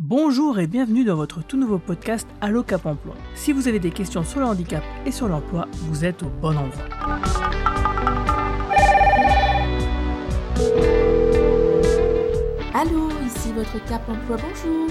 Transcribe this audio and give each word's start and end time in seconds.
Bonjour 0.00 0.60
et 0.60 0.68
bienvenue 0.68 1.02
dans 1.02 1.16
votre 1.16 1.42
tout 1.42 1.56
nouveau 1.56 1.78
podcast 1.78 2.28
Allo 2.40 2.62
Cap 2.62 2.86
Emploi. 2.86 3.16
Si 3.34 3.52
vous 3.52 3.66
avez 3.66 3.80
des 3.80 3.90
questions 3.90 4.22
sur 4.22 4.38
le 4.38 4.46
handicap 4.46 4.84
et 5.04 5.10
sur 5.10 5.26
l'emploi, 5.26 5.66
vous 5.72 6.04
êtes 6.04 6.22
au 6.22 6.28
bon 6.40 6.56
endroit. 6.56 6.84
Allô, 12.72 13.08
ici 13.26 13.52
votre 13.52 13.84
Cap 13.86 14.08
Emploi, 14.08 14.36
bonjour. 14.36 14.88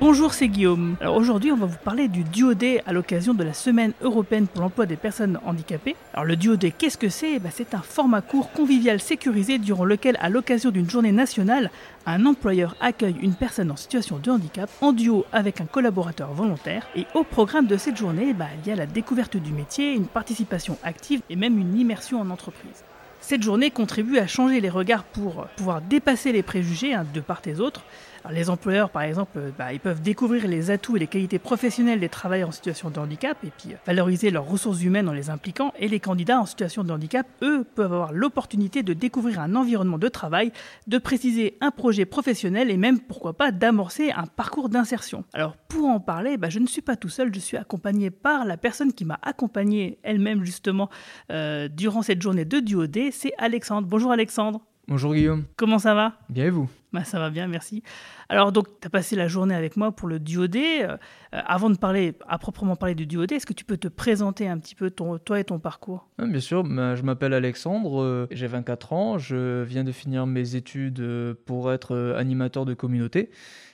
Bonjour, 0.00 0.32
c'est 0.32 0.46
Guillaume. 0.46 0.94
Alors 1.00 1.16
aujourd'hui, 1.16 1.50
on 1.50 1.56
va 1.56 1.66
vous 1.66 1.76
parler 1.84 2.06
du 2.06 2.22
DuoD 2.22 2.82
à 2.86 2.92
l'occasion 2.92 3.34
de 3.34 3.42
la 3.42 3.52
Semaine 3.52 3.94
européenne 4.00 4.46
pour 4.46 4.62
l'emploi 4.62 4.86
des 4.86 4.94
personnes 4.94 5.40
handicapées. 5.44 5.96
Alors 6.14 6.24
le 6.24 6.36
DuoD, 6.36 6.70
qu'est-ce 6.78 6.96
que 6.96 7.08
c'est? 7.08 7.40
Bah, 7.40 7.48
C'est 7.52 7.74
un 7.74 7.82
format 7.82 8.20
court 8.20 8.52
convivial 8.52 9.00
sécurisé 9.00 9.58
durant 9.58 9.84
lequel, 9.84 10.16
à 10.20 10.28
l'occasion 10.28 10.70
d'une 10.70 10.88
journée 10.88 11.10
nationale, 11.10 11.72
un 12.06 12.26
employeur 12.26 12.76
accueille 12.80 13.16
une 13.20 13.34
personne 13.34 13.72
en 13.72 13.76
situation 13.76 14.18
de 14.18 14.30
handicap 14.30 14.70
en 14.82 14.92
duo 14.92 15.24
avec 15.32 15.60
un 15.60 15.66
collaborateur 15.66 16.32
volontaire. 16.32 16.86
Et 16.94 17.06
au 17.14 17.24
programme 17.24 17.66
de 17.66 17.76
cette 17.76 17.96
journée, 17.96 18.34
bah, 18.34 18.46
il 18.62 18.68
y 18.68 18.72
a 18.72 18.76
la 18.76 18.86
découverte 18.86 19.36
du 19.36 19.50
métier, 19.50 19.94
une 19.94 20.06
participation 20.06 20.78
active 20.84 21.22
et 21.28 21.34
même 21.34 21.58
une 21.58 21.76
immersion 21.76 22.20
en 22.20 22.30
entreprise. 22.30 22.84
Cette 23.20 23.42
journée 23.42 23.70
contribue 23.70 24.18
à 24.18 24.28
changer 24.28 24.60
les 24.60 24.70
regards 24.70 25.02
pour 25.02 25.48
pouvoir 25.56 25.82
dépasser 25.82 26.30
les 26.30 26.44
préjugés 26.44 26.94
hein, 26.94 27.04
de 27.12 27.20
part 27.20 27.42
et 27.46 27.58
autre 27.58 27.82
les 28.30 28.50
employeurs, 28.50 28.90
par 28.90 29.02
exemple, 29.02 29.38
euh, 29.38 29.50
bah, 29.56 29.72
ils 29.72 29.80
peuvent 29.80 30.02
découvrir 30.02 30.46
les 30.46 30.70
atouts 30.70 30.96
et 30.96 31.00
les 31.00 31.06
qualités 31.06 31.38
professionnelles 31.38 32.00
des 32.00 32.08
travailleurs 32.08 32.48
en 32.48 32.52
situation 32.52 32.90
de 32.90 32.98
handicap 32.98 33.36
et 33.44 33.50
puis 33.56 33.72
euh, 33.72 33.76
valoriser 33.86 34.30
leurs 34.30 34.46
ressources 34.46 34.82
humaines 34.82 35.08
en 35.08 35.12
les 35.12 35.30
impliquant. 35.30 35.72
Et 35.78 35.88
les 35.88 36.00
candidats 36.00 36.40
en 36.40 36.46
situation 36.46 36.84
de 36.84 36.92
handicap, 36.92 37.26
eux, 37.42 37.64
peuvent 37.74 37.92
avoir 37.92 38.12
l'opportunité 38.12 38.82
de 38.82 38.92
découvrir 38.92 39.40
un 39.40 39.54
environnement 39.54 39.98
de 39.98 40.08
travail, 40.08 40.52
de 40.86 40.98
préciser 40.98 41.56
un 41.60 41.70
projet 41.70 42.04
professionnel 42.04 42.70
et 42.70 42.76
même, 42.76 43.00
pourquoi 43.00 43.34
pas, 43.34 43.52
d'amorcer 43.52 44.10
un 44.12 44.26
parcours 44.26 44.68
d'insertion. 44.68 45.24
Alors, 45.32 45.56
pour 45.56 45.86
en 45.86 46.00
parler, 46.00 46.36
bah, 46.36 46.50
je 46.50 46.58
ne 46.58 46.66
suis 46.66 46.82
pas 46.82 46.96
tout 46.96 47.08
seul, 47.08 47.34
je 47.34 47.40
suis 47.40 47.56
accompagné 47.56 48.10
par 48.10 48.44
la 48.44 48.56
personne 48.56 48.92
qui 48.92 49.04
m'a 49.04 49.18
accompagné 49.22 49.98
elle-même, 50.02 50.44
justement, 50.44 50.90
euh, 51.30 51.68
durant 51.68 52.02
cette 52.02 52.22
journée 52.22 52.44
de 52.44 52.60
Duodé, 52.60 53.10
c'est 53.10 53.32
Alexandre. 53.38 53.88
Bonjour 53.88 54.12
Alexandre. 54.12 54.60
Bonjour 54.88 55.14
Guillaume. 55.14 55.44
Comment 55.56 55.78
ça 55.78 55.94
va? 55.94 56.14
Bien 56.30 56.46
et 56.46 56.50
vous? 56.50 56.66
Bah, 56.94 57.04
Ça 57.04 57.18
va 57.18 57.28
bien, 57.28 57.46
merci. 57.46 57.82
Alors, 58.30 58.52
donc, 58.52 58.68
tu 58.80 58.86
as 58.86 58.90
passé 58.90 59.16
la 59.16 59.28
journée 59.28 59.54
avec 59.54 59.76
moi 59.76 59.92
pour 59.92 60.08
le 60.08 60.18
duodé. 60.18 60.78
Euh, 60.80 60.92
euh, 61.34 61.42
avant 61.44 61.68
de 61.68 61.76
parler, 61.76 62.14
à 62.26 62.38
proprement 62.38 62.74
parler 62.74 62.94
du 62.94 63.06
duodé, 63.06 63.34
est-ce 63.34 63.44
que 63.44 63.52
tu 63.52 63.66
peux 63.66 63.76
te 63.76 63.88
présenter 63.88 64.48
un 64.48 64.56
petit 64.56 64.74
peu 64.74 64.90
ton, 64.90 65.18
toi 65.18 65.40
et 65.40 65.44
ton 65.44 65.58
parcours? 65.58 66.08
Bien 66.18 66.40
sûr, 66.40 66.64
bah, 66.64 66.94
je 66.94 67.02
m'appelle 67.02 67.34
Alexandre, 67.34 68.00
euh, 68.00 68.26
j'ai 68.30 68.46
24 68.46 68.92
ans, 68.94 69.18
je 69.18 69.62
viens 69.62 69.84
de 69.84 69.92
finir 69.92 70.26
mes 70.26 70.56
études 70.56 71.04
pour 71.44 71.70
être 71.70 72.14
animateur 72.16 72.64
de 72.64 72.72
communauté 72.72 73.28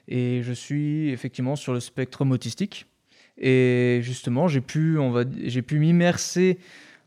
et 0.08 0.42
je 0.42 0.52
suis 0.52 1.10
effectivement 1.10 1.54
sur 1.54 1.72
le 1.72 1.78
spectre 1.78 2.28
autistique. 2.28 2.86
Et 3.38 4.00
justement, 4.02 4.48
j'ai 4.48 4.60
pu, 4.60 4.98
on 4.98 5.12
va, 5.12 5.22
j'ai 5.44 5.62
pu 5.62 5.78
m'immerser 5.78 6.58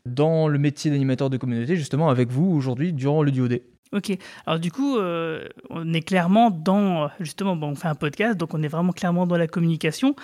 dans 0.06 0.48
le 0.48 0.58
métier 0.58 0.90
d'animateur 0.90 1.28
de 1.28 1.36
communauté 1.36 1.76
justement 1.76 2.08
avec 2.08 2.30
vous 2.30 2.46
aujourd'hui 2.46 2.94
durant 2.94 3.22
le 3.22 3.30
duodé. 3.30 3.64
Ok, 3.92 4.16
alors 4.46 4.60
du 4.60 4.70
coup, 4.70 4.98
euh, 4.98 5.48
on 5.70 5.94
est 5.94 6.02
clairement 6.02 6.50
dans, 6.50 7.08
justement, 7.20 7.56
bon, 7.56 7.68
on 7.68 7.74
fait 7.74 7.88
un 7.88 7.94
podcast, 7.94 8.36
donc 8.36 8.52
on 8.52 8.62
est 8.62 8.68
vraiment 8.68 8.92
clairement 8.92 9.26
dans 9.26 9.38
la 9.38 9.46
communication, 9.46 10.14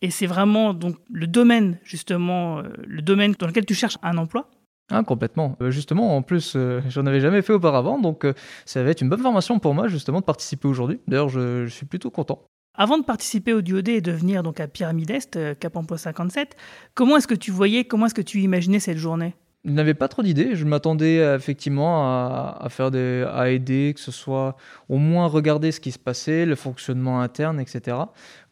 et 0.00 0.10
c'est 0.10 0.26
vraiment 0.26 0.74
donc 0.74 0.96
le 1.12 1.28
domaine, 1.28 1.78
justement, 1.84 2.58
euh, 2.58 2.62
le 2.84 3.00
domaine 3.00 3.34
dans 3.38 3.46
lequel 3.46 3.64
tu 3.64 3.74
cherches 3.74 3.98
un 4.02 4.18
emploi. 4.18 4.50
Ah, 4.90 5.04
complètement. 5.04 5.56
Euh, 5.62 5.70
justement, 5.70 6.16
en 6.16 6.22
plus, 6.22 6.56
j'en 6.88 7.06
avais 7.06 7.20
jamais 7.20 7.42
fait 7.42 7.52
auparavant, 7.52 8.00
donc 8.00 8.26
ça 8.64 8.82
va 8.82 8.90
être 8.90 9.00
une 9.00 9.08
bonne 9.08 9.22
formation 9.22 9.60
pour 9.60 9.72
moi, 9.72 9.86
justement, 9.86 10.18
de 10.18 10.24
participer 10.24 10.66
aujourd'hui. 10.66 10.98
D'ailleurs, 11.06 11.28
je, 11.28 11.66
suis 11.68 11.86
plutôt 11.86 12.10
content. 12.10 12.42
Avant 12.74 12.98
de 12.98 13.04
participer 13.04 13.52
au 13.52 13.62
DOD 13.62 13.88
et 13.88 14.00
de 14.00 14.12
venir 14.12 14.42
donc 14.42 14.58
à 14.58 14.66
Pyramide 14.66 15.10
Est, 15.10 15.58
Cap 15.60 15.76
Emploi 15.76 15.98
57, 15.98 16.56
comment 16.94 17.18
est-ce 17.18 17.28
que 17.28 17.34
tu 17.34 17.52
voyais, 17.52 17.84
comment 17.84 18.06
est-ce 18.06 18.14
que 18.14 18.22
tu 18.22 18.40
imaginais 18.40 18.80
cette 18.80 18.96
journée? 18.96 19.34
Je 19.64 19.70
n'avais 19.70 19.94
pas 19.94 20.08
trop 20.08 20.22
d'idées. 20.22 20.54
Je 20.54 20.64
m'attendais 20.64 21.16
effectivement 21.36 22.04
à, 22.04 22.66
faire 22.68 22.90
des, 22.90 23.24
à 23.32 23.50
aider, 23.50 23.92
que 23.94 24.00
ce 24.00 24.10
soit 24.10 24.56
au 24.88 24.96
moins 24.96 25.26
regarder 25.26 25.72
ce 25.72 25.80
qui 25.80 25.92
se 25.92 25.98
passait, 25.98 26.44
le 26.46 26.54
fonctionnement 26.54 27.20
interne, 27.20 27.60
etc. 27.60 27.96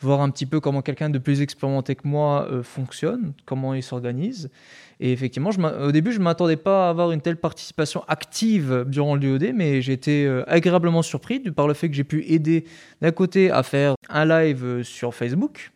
Voir 0.00 0.20
un 0.20 0.30
petit 0.30 0.46
peu 0.46 0.60
comment 0.60 0.82
quelqu'un 0.82 1.10
de 1.10 1.18
plus 1.18 1.40
expérimenté 1.40 1.94
que 1.94 2.06
moi 2.06 2.46
euh, 2.50 2.62
fonctionne, 2.62 3.32
comment 3.44 3.74
il 3.74 3.82
s'organise. 3.82 4.50
Et 5.00 5.12
effectivement, 5.12 5.50
au 5.50 5.92
début, 5.92 6.12
je 6.12 6.20
m'attendais 6.20 6.58
pas 6.58 6.86
à 6.86 6.90
avoir 6.90 7.10
une 7.10 7.22
telle 7.22 7.38
participation 7.38 8.04
active 8.06 8.84
durant 8.86 9.14
le 9.14 9.20
DOD, 9.20 9.52
mais 9.54 9.80
j'ai 9.80 9.94
été 9.94 10.26
euh, 10.26 10.44
agréablement 10.46 11.00
surpris 11.00 11.40
par 11.40 11.66
le 11.66 11.74
fait 11.74 11.88
que 11.88 11.94
j'ai 11.94 12.04
pu 12.04 12.22
aider 12.26 12.64
d'un 13.00 13.10
côté 13.10 13.50
à 13.50 13.62
faire 13.62 13.94
un 14.10 14.26
live 14.26 14.62
euh, 14.62 14.82
sur 14.82 15.14
Facebook, 15.14 15.72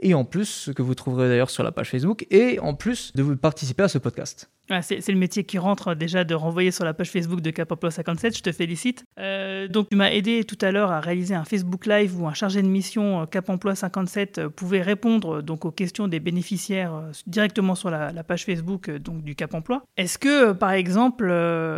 et 0.00 0.14
en 0.14 0.24
plus, 0.24 0.70
que 0.74 0.82
vous 0.82 0.94
trouverez 0.94 1.28
d'ailleurs 1.28 1.50
sur 1.50 1.62
la 1.62 1.72
page 1.72 1.90
Facebook, 1.90 2.26
et 2.30 2.58
en 2.60 2.74
plus 2.74 3.12
de 3.14 3.22
vous 3.22 3.36
participer 3.36 3.84
à 3.84 3.88
ce 3.88 3.98
podcast. 3.98 4.50
c'est 4.82 5.08
le 5.08 5.18
métier 5.18 5.44
qui 5.44 5.58
rentre 5.58 5.94
déjà 5.94 6.24
de 6.24 6.34
renvoyer 6.34 6.70
sur 6.70 6.84
la 6.84 6.94
page 6.94 7.10
Facebook 7.10 7.40
de 7.40 7.50
Cap 7.50 7.72
Emploi 7.72 7.90
57, 7.90 8.36
je 8.36 8.42
te 8.42 8.52
félicite. 8.52 9.04
Euh, 9.18 9.68
donc 9.68 9.88
tu 9.90 9.96
m'as 9.96 10.10
aidé 10.10 10.44
tout 10.44 10.58
à 10.60 10.70
l'heure 10.70 10.90
à 10.90 11.00
réaliser 11.00 11.34
un 11.34 11.44
Facebook 11.44 11.86
Live 11.86 12.20
où 12.20 12.26
un 12.26 12.34
chargé 12.34 12.62
de 12.62 12.68
mission 12.68 13.22
euh, 13.22 13.26
Cap 13.26 13.48
Emploi 13.48 13.74
57 13.74 14.38
euh, 14.38 14.48
pouvait 14.48 14.82
répondre 14.82 15.42
donc 15.42 15.64
aux 15.64 15.70
questions 15.70 16.08
des 16.08 16.20
bénéficiaires 16.20 17.02
directement 17.26 17.74
sur 17.74 17.90
la, 17.90 18.12
page 18.24 18.44
Facebook 18.44 18.90
donc, 18.90 19.22
du 19.22 19.34
Cap 19.34 19.54
Emploi. 19.54 19.84
Est-ce 19.96 20.18
que 20.18 20.52
par 20.52 20.72
exemple 20.72 21.32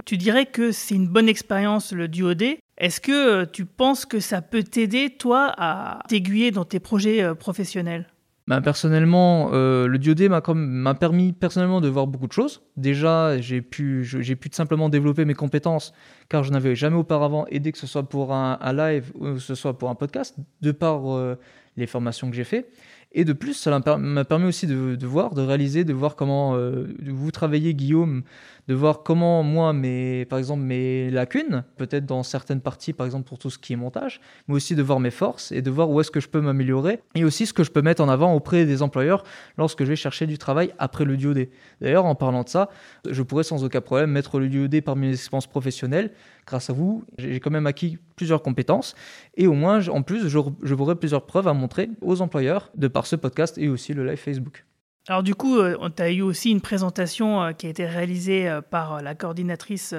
tu 0.06 0.16
dirais 0.16 0.46
que 0.46 0.72
c'est 0.72 0.94
une 0.94 1.08
bonne 1.08 1.28
expérience 1.28 1.92
le 1.92 2.08
DuoD 2.08 2.58
est-ce 2.78 3.00
que 3.00 3.44
tu 3.44 3.66
penses 3.66 4.06
que 4.06 4.20
ça 4.20 4.40
peut 4.40 4.62
t'aider, 4.62 5.10
toi, 5.10 5.52
à 5.56 6.00
t'aiguiller 6.08 6.50
dans 6.50 6.64
tes 6.64 6.80
projets 6.80 7.34
professionnels? 7.34 8.06
Bah, 8.48 8.62
personnellement, 8.62 9.50
euh, 9.52 9.86
le 9.86 9.98
diodé 9.98 10.30
m'a 10.30 10.94
permis 10.94 11.34
personnellement 11.34 11.82
de 11.82 11.88
voir 11.88 12.06
beaucoup 12.06 12.26
de 12.26 12.32
choses. 12.32 12.62
Déjà, 12.78 13.38
j'ai 13.38 13.60
pu, 13.60 14.04
j'ai 14.04 14.36
pu 14.36 14.48
simplement 14.50 14.88
développer 14.88 15.26
mes 15.26 15.34
compétences 15.34 15.92
car 16.30 16.44
je 16.44 16.50
n'avais 16.50 16.74
jamais 16.74 16.96
auparavant 16.96 17.44
aidé 17.50 17.72
que 17.72 17.78
ce 17.78 17.86
soit 17.86 18.08
pour 18.08 18.32
un, 18.32 18.58
live 18.72 19.12
ou 19.16 19.38
ce 19.38 19.54
soit 19.54 19.76
pour 19.76 19.90
un 19.90 19.94
podcast, 19.94 20.34
de 20.62 20.72
par 20.72 21.14
euh, 21.14 21.38
les 21.76 21.86
formations 21.86 22.30
que 22.30 22.36
j'ai 22.36 22.44
fait. 22.44 22.70
Et 23.12 23.24
de 23.24 23.32
plus, 23.32 23.54
ça 23.54 23.70
m'a 23.70 24.24
permis 24.24 24.46
aussi 24.46 24.66
de, 24.66 25.06
voir, 25.06 25.34
de 25.34 25.40
réaliser, 25.40 25.84
de 25.84 25.94
voir 25.94 26.14
comment 26.14 26.56
euh, 26.56 26.94
vous 27.06 27.30
travaillez, 27.30 27.74
Guillaume, 27.74 28.22
de 28.68 28.74
voir 28.74 29.02
comment 29.02 29.42
moi, 29.42 29.72
mes, 29.72 30.26
par 30.26 30.38
exemple, 30.38 30.62
mes 30.62 31.10
lacunes, 31.10 31.64
peut-être 31.78 32.04
dans 32.04 32.22
certaines 32.22 32.60
parties, 32.60 32.92
par 32.92 33.06
exemple 33.06 33.26
pour 33.26 33.38
tout 33.38 33.48
ce 33.48 33.58
qui 33.58 33.72
est 33.72 33.76
montage, 33.76 34.20
mais 34.46 34.54
aussi 34.54 34.74
de 34.74 34.82
voir 34.82 35.00
mes 35.00 35.10
forces 35.10 35.52
et 35.52 35.62
de 35.62 35.70
voir 35.70 35.88
où 35.88 36.00
est-ce 36.00 36.10
que 36.10 36.20
je 36.20 36.28
peux 36.28 36.42
m'améliorer 36.42 37.00
et 37.14 37.24
aussi 37.24 37.46
ce 37.46 37.54
que 37.54 37.64
je 37.64 37.70
peux 37.70 37.80
mettre 37.80 38.02
en 38.02 38.10
avant 38.10 38.34
auprès 38.34 38.66
des 38.66 38.82
employeurs 38.82 39.24
lorsque 39.56 39.84
je 39.84 39.88
vais 39.88 39.96
chercher 39.96 40.26
du 40.26 40.36
travail 40.36 40.74
après 40.78 41.06
le 41.06 41.16
DOD. 41.16 41.48
D'ailleurs, 41.80 42.04
en 42.04 42.14
parlant 42.14 42.42
de 42.42 42.48
ça, 42.50 42.68
je 43.08 43.22
pourrais 43.22 43.42
sans 43.42 43.64
aucun 43.64 43.80
problème 43.80 44.10
mettre 44.10 44.38
le 44.38 44.50
DOD 44.50 44.82
parmi 44.82 45.06
mes 45.06 45.14
expériences 45.14 45.46
professionnelles. 45.46 46.12
Grâce 46.46 46.68
à 46.68 46.74
vous, 46.74 47.04
j'ai 47.18 47.40
quand 47.40 47.50
même 47.50 47.66
acquis 47.66 47.98
plusieurs 48.16 48.42
compétences 48.42 48.94
et 49.36 49.46
au 49.46 49.54
moins, 49.54 49.86
en 49.88 50.02
plus, 50.02 50.28
je, 50.28 50.74
pourrais 50.74 50.96
plusieurs 50.96 51.24
preuves 51.24 51.48
à 51.48 51.54
montrer 51.54 51.88
aux 52.02 52.20
employeurs 52.20 52.70
de 52.74 52.88
par 52.98 53.06
ce 53.06 53.14
podcast 53.14 53.58
et 53.58 53.68
aussi 53.68 53.94
le 53.94 54.04
live 54.04 54.16
Facebook. 54.18 54.64
Alors 55.06 55.22
du 55.22 55.36
coup, 55.36 55.56
euh, 55.56 55.76
on 55.78 55.88
t'a 55.88 56.10
eu 56.10 56.20
aussi 56.20 56.50
une 56.50 56.60
présentation 56.60 57.40
euh, 57.40 57.52
qui 57.52 57.68
a 57.68 57.70
été 57.70 57.86
réalisée 57.86 58.48
euh, 58.48 58.60
par 58.60 59.02
la 59.02 59.14
coordinatrice 59.14 59.94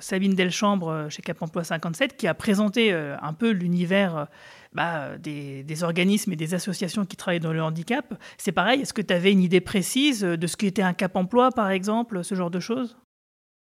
Sabine 0.00 0.34
Delchambre 0.34 1.06
chez 1.08 1.22
Cap 1.22 1.40
Emploi 1.40 1.64
57, 1.64 2.14
qui 2.14 2.28
a 2.28 2.34
présenté 2.34 2.92
un 2.92 3.32
peu 3.32 3.52
l'univers 3.52 4.26
bah, 4.74 5.16
des, 5.16 5.82
organismes 5.82 6.34
et 6.34 6.36
des 6.36 6.52
associations 6.52 7.06
qui 7.06 7.16
travaillent 7.16 7.40
dans 7.40 7.54
le 7.54 7.62
handicap. 7.62 8.12
C'est 8.36 8.52
pareil, 8.52 8.82
est-ce 8.82 8.92
que 8.92 9.00
tu 9.00 9.14
avais 9.14 9.32
une 9.32 9.40
idée 9.40 9.62
précise 9.62 10.20
de 10.20 10.46
ce 10.46 10.58
qu'était 10.58 10.82
un 10.82 10.92
Cap 10.92 11.16
Emploi, 11.16 11.52
par 11.52 11.70
exemple, 11.70 12.22
ce 12.22 12.34
genre 12.34 12.50
de 12.50 12.60
choses? 12.60 12.98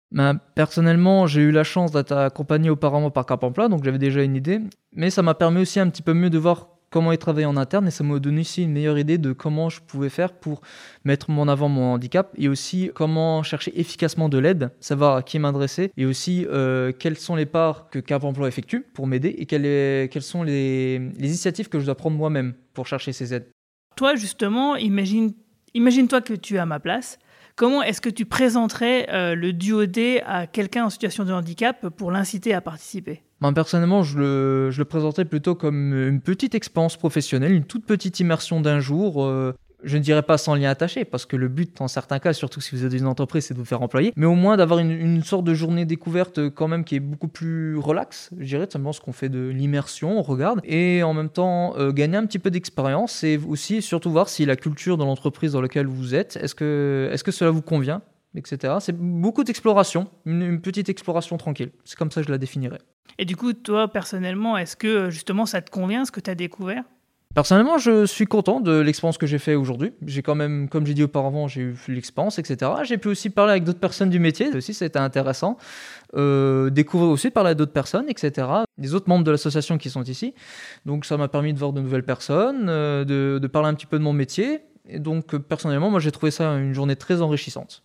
Ben, 0.09 0.39
personnellement, 0.56 1.27
j'ai 1.27 1.41
eu 1.41 1.51
la 1.51 1.63
chance 1.63 1.91
d'être 1.91 2.13
accompagné 2.13 2.71
auparavant 2.71 3.11
par 3.11 3.27
Cap 3.27 3.44
Emploi, 3.44 3.69
donc 3.69 3.83
j'avais 3.83 4.00
déjà 4.00 4.23
une 4.23 4.35
idée. 4.35 4.59
Mais 4.94 5.11
ça 5.11 5.21
m'a 5.21 5.35
permis 5.35 5.61
aussi 5.61 5.79
un 5.79 5.91
petit 5.91 6.01
peu 6.01 6.16
mieux 6.16 6.31
de 6.31 6.39
voir 6.39 6.78
comment 6.89 7.11
y 7.11 7.17
travailler 7.17 7.45
en 7.45 7.57
interne 7.57 7.88
et 7.88 7.91
ça 7.91 8.03
m'a 8.03 8.19
donné 8.19 8.41
aussi 8.41 8.63
une 8.63 8.71
meilleure 8.71 8.97
idée 8.97 9.18
de 9.18 9.33
comment 9.33 9.69
je 9.69 9.80
pouvais 9.81 10.09
faire 10.09 10.33
pour 10.33 10.62
mettre 11.06 11.30
en 11.30 11.47
avant 11.47 11.69
mon 11.69 11.94
handicap 11.94 12.31
et 12.38 12.47
aussi 12.47 12.91
comment 12.94 13.44
chercher 13.44 13.80
efficacement 13.80 14.30
de 14.30 14.38
l'aide, 14.38 14.71
savoir 14.80 15.18
à 15.18 15.24
qui 15.24 15.39
m'adresser 15.39 15.91
et 15.97 16.06
aussi 16.06 16.45
euh, 16.50 16.91
quelles 16.97 17.18
sont 17.18 17.36
les 17.36 17.45
parts 17.45 17.89
que 17.89 18.00
Cap 18.00 18.24
Emploi 18.24 18.47
effectue 18.47 18.81
pour 18.81 19.07
m'aider 19.07 19.36
et 19.38 19.45
quelles, 19.45 20.09
quelles 20.09 20.21
sont 20.21 20.44
les, 20.44 21.00
les, 21.00 21.27
initiatives 21.27 21.69
que 21.69 21.80
je 21.80 21.86
dois 21.86 21.95
prendre 21.95 22.18
moi-même 22.18 22.53
pour 22.74 22.88
chercher 22.88 23.13
ces 23.13 23.33
aides. 23.33 23.47
Toi 23.95 24.15
justement, 24.15 24.75
imagine, 24.75 25.33
imagine-toi 25.74 26.21
que 26.21 26.33
tu 26.33 26.56
es 26.56 26.59
à 26.59 26.65
ma 26.65 26.80
place. 26.80 27.19
Comment 27.59 27.83
est-ce 27.83 28.00
que 28.00 28.07
tu 28.07 28.25
présenterais 28.25 29.09
euh, 29.09 29.35
le 29.35 29.51
duodé 29.51 30.21
à 30.25 30.47
quelqu'un 30.47 30.85
en 30.85 30.89
situation 30.89 31.25
de 31.25 31.33
handicap 31.33 31.89
pour 31.89 32.09
l'inciter 32.09 32.53
à 32.53 32.61
participer? 32.61 33.21
Moi, 33.41 33.51
personnellement, 33.51 34.01
je 34.01 34.17
le, 34.17 34.71
je 34.71 34.79
le, 34.79 34.85
présentais 34.85 35.25
plutôt 35.25 35.56
comme 35.56 35.94
une 35.94 36.21
petite 36.21 36.56
expérience 36.56 36.95
professionnelle, 36.95 37.51
une 37.51 37.65
toute 37.65 37.85
petite 37.85 38.21
immersion 38.21 38.61
d'un 38.61 38.79
jour. 38.79 39.25
Euh, 39.25 39.53
je 39.84 39.98
ne 39.98 40.02
dirais 40.02 40.24
pas 40.24 40.38
sans 40.38 40.56
lien 40.56 40.70
attaché, 40.70 41.06
parce 41.06 41.26
que 41.26 41.36
le 41.36 41.48
but, 41.48 41.80
en 41.81 41.88
certains 41.88 42.20
cas, 42.20 42.34
surtout 42.34 42.62
si 42.62 42.76
vous 42.76 42.86
êtes 42.86 42.94
une 42.94 43.08
entreprise, 43.08 43.46
c'est 43.46 43.54
de 43.54 43.60
vous 43.60 43.66
faire 43.66 43.81
employer, 43.81 44.14
mais 44.16 44.26
au 44.26 44.36
moins 44.36 44.58
d'avoir 44.58 44.80
une, 44.80 45.24
sorte 45.24 45.44
de 45.44 45.54
journée 45.54 45.86
découverte 45.86 46.50
quand 46.50 46.68
même 46.68 46.84
qui 46.84 46.96
est 46.96 47.00
beaucoup 47.00 47.28
plus 47.28 47.78
relax, 47.78 48.30
je 48.38 48.46
dirais, 48.46 48.68
simplement 48.70 48.94
ce 48.94 49.02
qu'on 49.02 49.12
fait 49.12 49.30
de 49.30 49.48
l'immersion, 49.48 50.18
on 50.18 50.22
regarde, 50.22 50.62
et 50.64 51.04
en 51.04 51.14
même 51.14 51.30
temps 51.30 51.76
euh, 51.78 51.92
gagner 51.92 52.18
un 52.18 52.26
petit 52.26 52.40
peu 52.40 52.52
d'expérience 52.52 53.24
et 53.24 53.40
aussi 53.48 53.81
surtout 53.81 54.12
voir 54.12 54.30
si 54.30 54.46
la 54.46 54.56
culture 54.56 54.98
dans 54.98 55.06
l'entreprise 55.06 55.54
dans 55.54 55.62
laquelle 55.62 55.88
vous 55.88 56.16
êtes, 56.16 56.38
est-ce 56.38 56.56
que, 56.56 57.10
est 57.12 57.24
que 57.24 57.31
cela 57.31 57.52
vous 57.52 57.62
convient 57.62 58.02
etc. 58.36 58.76
C'est 58.80 58.96
beaucoup 58.96 59.44
d'exploration, 59.44 60.08
une, 60.26 60.62
petite 60.62 60.90
exploration 60.90 61.38
tranquille. 61.38 61.72
C'est 61.84 61.98
comme 61.98 62.12
ça 62.12 62.22
que 62.22 62.28
je 62.28 62.31
la 62.31 62.38
définirais. 62.38 62.80
Et 63.18 63.26
du 63.26 63.36
coup, 63.36 63.54
toi, 63.54 63.92
personnellement, 63.92 64.58
est-ce 64.58 64.76
que 64.76 65.10
justement 65.10 65.46
ça 65.46 65.62
te 65.62 65.72
convient 65.72 66.06
ce 66.06 66.12
que 66.12 66.20
tu 66.20 66.30
as 66.30 66.36
découvert? 66.36 66.84
Personnellement, 67.36 67.78
je 67.78 68.08
suis 68.08 68.26
content 68.26 68.60
de 68.60 68.80
l'expérience 68.80 69.20
que 69.20 69.28
j'ai 69.28 69.38
fait 69.38 69.54
aujourd'hui. 69.54 69.94
J'ai 70.08 70.24
quand 70.24 70.34
même, 70.34 70.68
comme 70.68 70.88
j'ai 70.88 70.96
dit 70.96 71.04
auparavant, 71.04 71.48
j'ai 71.48 71.62
eu 71.62 71.78
l'expérience, 71.88 72.40
etc. 72.40 72.72
J'ai 72.84 72.98
pu 72.98 73.08
aussi 73.08 73.30
parler 73.30 73.52
avec 73.52 73.64
d'autres 73.64 73.80
personnes 73.80 74.10
du 74.10 74.18
métier, 74.18 74.50
aussi 74.56 74.74
c'était 74.74 74.98
intéressant. 74.98 75.58
Euh, 76.16 76.72
découvrir 76.72 77.12
aussi, 77.12 77.30
parler 77.30 77.52
à 77.52 77.54
d'autres 77.54 77.72
personnes, 77.72 78.10
etc. 78.10 78.48
Des 78.80 78.96
autres 78.96 79.08
membres 79.08 79.24
de 79.24 79.30
l'association 79.30 79.78
qui 79.78 79.92
sont 79.92 80.02
ici. 80.02 80.34
Donc 80.88 81.06
ça 81.06 81.18
m'a 81.18 81.28
permis 81.28 81.54
de 81.54 81.60
voir 81.60 81.72
de 81.72 81.81
nouvelles 81.81 82.04
personnes, 82.04 82.68
euh, 82.68 83.06
de, 83.06 83.38
de, 83.40 83.48
parler 83.48 83.70
un 83.70 83.76
petit 83.76 83.86
peu 83.86 84.00
de 84.00 84.04
mon 84.04 84.14
métier. 84.14 84.62
Et 84.88 84.98
donc 84.98 85.38
personnellement, 85.38 85.92
moi 85.92 86.00
j'ai 86.00 86.12
trouvé 86.12 86.31
ça 86.31 86.54
une 86.54 86.74
journée 86.74 86.96
très 86.96 87.22
enrichissante. 87.22 87.84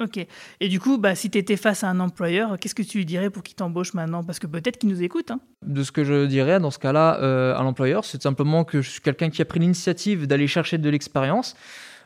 Ok. 0.00 0.26
Et 0.60 0.68
du 0.68 0.80
coup, 0.80 0.98
bah, 0.98 1.14
si 1.14 1.30
tu 1.30 1.38
étais 1.38 1.56
face 1.56 1.84
à 1.84 1.88
un 1.88 2.00
employeur, 2.00 2.58
qu'est-ce 2.58 2.74
que 2.74 2.82
tu 2.82 2.98
lui 2.98 3.04
dirais 3.04 3.28
pour 3.28 3.42
qu'il 3.42 3.54
t'embauche 3.54 3.92
maintenant? 3.94 4.24
Parce 4.24 4.38
que 4.38 4.46
peut-être 4.46 4.78
qu'il 4.78 4.88
nous 4.88 5.02
écoute. 5.02 5.30
Hein. 5.30 5.40
De 5.66 5.82
ce 5.82 5.92
que 5.92 6.04
je 6.04 6.24
dirais 6.26 6.58
dans 6.58 6.70
ce 6.70 6.78
cas-là 6.78 7.18
euh, 7.20 7.54
à 7.54 7.62
l'employeur, 7.62 8.04
c'est 8.04 8.22
simplement 8.22 8.64
que 8.64 8.80
je 8.80 8.90
suis 8.90 9.00
quelqu'un 9.02 9.28
qui 9.28 9.42
a 9.42 9.44
pris 9.44 9.60
l'initiative 9.60 10.26
d'aller 10.26 10.46
chercher 10.46 10.78
de 10.78 10.88
l'expérience 10.88 11.54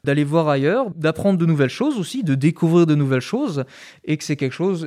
d'aller 0.04 0.22
voir 0.22 0.48
ailleurs, 0.48 0.90
d'apprendre 0.90 1.38
de 1.38 1.46
nouvelles 1.46 1.70
choses 1.70 1.98
aussi, 1.98 2.22
de 2.22 2.34
découvrir 2.34 2.86
de 2.86 2.94
nouvelles 2.94 3.22
choses, 3.22 3.64
et 4.04 4.16
que 4.16 4.22
c'est 4.22 4.36
quelque 4.36 4.52
chose 4.52 4.86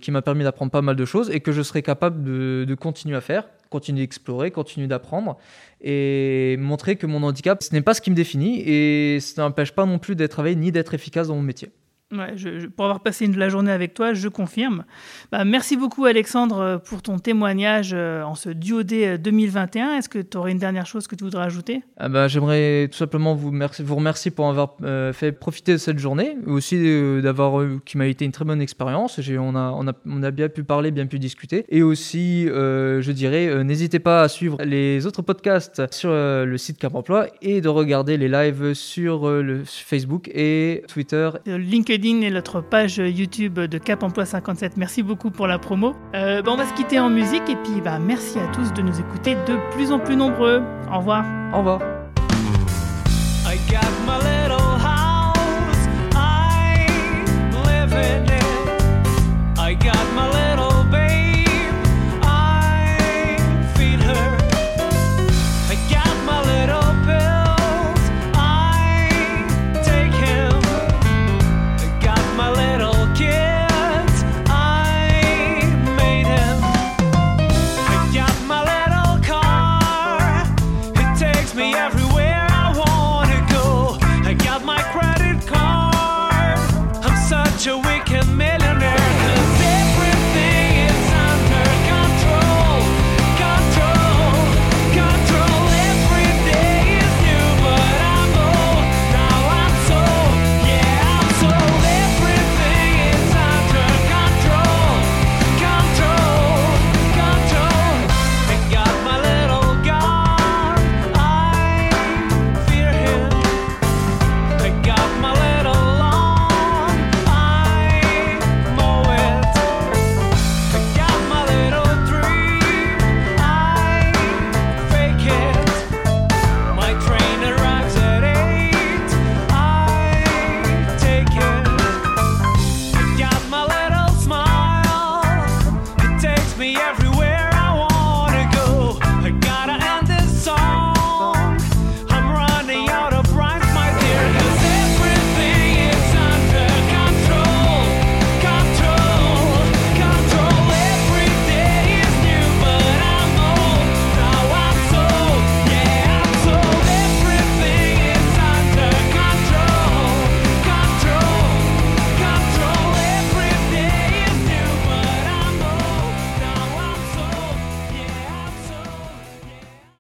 qui 0.00 0.10
m'a 0.10 0.22
permis 0.22 0.44
d'apprendre 0.44 0.70
pas 0.70 0.82
mal 0.82 0.96
de 0.96 1.04
choses 1.04 1.30
et 1.30 1.40
que 1.40 1.50
je 1.52 1.62
serais 1.62 1.82
capable 1.82 2.22
de, 2.22 2.64
de 2.66 2.74
continuer 2.74 3.16
à 3.16 3.20
faire, 3.20 3.48
continuer 3.70 4.02
d'explorer, 4.02 4.52
continuer 4.52 4.86
d'apprendre, 4.86 5.36
et 5.80 6.56
montrer 6.58 6.94
que 6.96 7.06
mon 7.06 7.22
handicap, 7.24 7.60
ce 7.62 7.74
n'est 7.74 7.82
pas 7.82 7.92
ce 7.92 8.00
qui 8.00 8.10
me 8.10 8.14
définit, 8.16 8.60
et 8.60 9.18
ça 9.20 9.42
n'empêche 9.42 9.72
pas 9.72 9.84
non 9.84 9.98
plus 9.98 10.14
d'être 10.14 10.30
travailler 10.30 10.56
ni 10.56 10.70
d'être 10.70 10.94
efficace 10.94 11.26
dans 11.28 11.34
mon 11.34 11.42
métier. 11.42 11.72
Ouais, 12.12 12.32
je, 12.36 12.66
pour 12.66 12.84
avoir 12.84 13.00
passé 13.00 13.24
une, 13.24 13.38
la 13.38 13.48
journée 13.48 13.72
avec 13.72 13.94
toi, 13.94 14.12
je 14.12 14.28
confirme. 14.28 14.84
Bah, 15.30 15.44
merci 15.44 15.76
beaucoup 15.78 16.04
Alexandre 16.04 16.80
pour 16.84 17.00
ton 17.00 17.18
témoignage 17.18 17.92
euh, 17.94 18.22
en 18.22 18.34
ce 18.34 18.50
duodé 18.50 19.16
2021. 19.16 19.86
Euh, 19.94 19.98
Est-ce 19.98 20.08
que 20.10 20.18
tu 20.18 20.36
aurais 20.36 20.52
une 20.52 20.58
dernière 20.58 20.86
chose 20.86 21.06
que 21.06 21.14
tu 21.14 21.24
voudrais 21.24 21.44
ajouter? 21.44 21.82
Ah 21.96 22.08
bah, 22.08 22.28
J'aimerais 22.28 22.88
tout 22.90 22.98
simplement 22.98 23.34
vous, 23.34 23.50
merci, 23.50 23.82
vous 23.82 23.96
remercier 23.96 24.30
pour 24.30 24.48
avoir 24.48 24.76
euh, 24.82 25.12
fait 25.14 25.32
profiter 25.32 25.72
de 25.72 25.78
cette 25.78 25.98
journée, 25.98 26.36
aussi 26.46 26.76
d'avoir 27.22 27.64
qui 27.84 27.96
m'a 27.96 28.06
été 28.06 28.24
une 28.24 28.32
très 28.32 28.44
bonne 28.44 28.60
expérience. 28.60 29.18
On 29.18 29.54
a, 29.56 29.72
on, 29.74 29.88
a, 29.88 29.92
on 30.06 30.22
a 30.22 30.30
bien 30.30 30.48
pu 30.48 30.64
parler, 30.64 30.90
bien 30.90 31.06
pu 31.06 31.18
discuter. 31.18 31.64
Et 31.70 31.82
aussi, 31.82 32.44
je 32.46 33.12
dirais, 33.12 33.64
n'hésitez 33.64 33.98
pas 33.98 34.22
à 34.22 34.28
suivre 34.28 34.58
les 34.62 35.06
autres 35.06 35.22
podcasts 35.22 35.82
sur 35.92 36.10
le 36.10 36.56
site 36.58 36.78
Cap 36.78 36.94
Emploi 36.94 37.26
et 37.40 37.60
de 37.60 37.68
regarder 37.68 38.16
les 38.16 38.28
lives 38.28 38.74
sur 38.74 39.28
le 39.30 39.62
Facebook 39.64 40.28
et 40.34 40.82
Twitter. 40.88 41.30
LinkedIn 41.46 42.01
et 42.04 42.30
notre 42.30 42.60
page 42.60 42.96
YouTube 42.98 43.60
de 43.60 43.78
Cap 43.78 44.02
Emploi 44.02 44.26
57. 44.26 44.76
Merci 44.76 45.02
beaucoup 45.02 45.30
pour 45.30 45.46
la 45.46 45.58
promo. 45.58 45.94
Euh, 46.14 46.42
bah, 46.42 46.50
on 46.52 46.56
va 46.56 46.66
se 46.66 46.74
quitter 46.74 46.98
en 46.98 47.08
musique 47.08 47.48
et 47.48 47.54
puis 47.56 47.80
bah, 47.82 47.98
merci 48.00 48.38
à 48.38 48.46
tous 48.48 48.72
de 48.72 48.82
nous 48.82 48.98
écouter 48.98 49.36
de 49.46 49.56
plus 49.72 49.92
en 49.92 50.00
plus 50.00 50.16
nombreux. 50.16 50.62
Au 50.92 50.98
revoir. 50.98 51.24
Au 51.54 51.58
revoir. 51.58 51.80